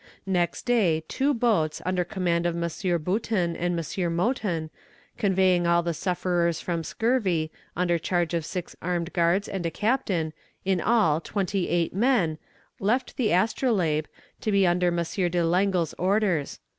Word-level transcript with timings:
"Next 0.25 0.65
day 0.65 1.03
two 1.07 1.31
boats, 1.31 1.79
under 1.85 2.03
command 2.03 2.47
of 2.47 2.55
M. 2.55 3.01
Boutin 3.03 3.55
and 3.55 3.77
M. 3.79 4.15
Mouton, 4.15 4.71
conveying 5.19 5.67
all 5.67 5.83
the 5.83 5.93
sufferers 5.93 6.59
from 6.59 6.83
scurvy, 6.83 7.51
under 7.75 7.99
charge 7.99 8.33
of 8.33 8.43
six 8.43 8.75
armed 8.81 9.11
soldiers 9.15 9.47
and 9.47 9.63
a 9.63 9.69
captain, 9.69 10.33
in 10.65 10.81
all 10.81 11.21
twenty 11.21 11.69
eight 11.69 11.93
men, 11.93 12.39
left 12.79 13.15
the 13.15 13.31
Astrolabe, 13.31 14.07
to 14.39 14.51
be 14.51 14.65
under 14.65 14.87
M. 14.87 14.95
de 15.03 15.45
Langle's 15.45 15.93
orders. 15.99 16.57